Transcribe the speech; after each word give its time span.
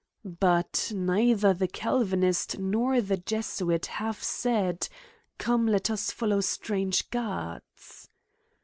—But 0.25 0.91
neither 0.95 1.53
the 1.53 1.67
Calvinist 1.67 2.57
nor 2.57 3.01
the. 3.01 3.17
Jesuit 3.17 3.85
have 3.85 4.23
said:— 4.23 4.89
Come 5.37 5.67
let 5.67 5.91
us 5.91 6.09
follow 6.09 6.41
strange 6.41 7.07
gods. 7.11 8.09